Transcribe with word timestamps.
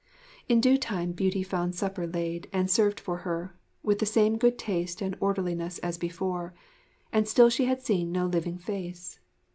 In 0.49 0.59
due 0.61 0.79
time 0.79 1.11
Beauty 1.11 1.43
found 1.43 1.75
supper 1.75 2.07
laid 2.07 2.49
and 2.51 2.71
served 2.71 2.99
for 2.99 3.17
her, 3.17 3.55
with 3.83 3.99
the 3.99 4.07
same 4.07 4.35
good 4.35 4.57
taste 4.57 4.99
and 4.99 5.15
orderliness 5.19 5.77
as 5.85 5.99
before, 5.99 6.55
and 7.13 7.27
still 7.27 7.51
she 7.51 7.65
had 7.65 7.83
seen 7.83 8.11
no 8.11 8.25
living 8.25 8.57
face. 8.57 9.19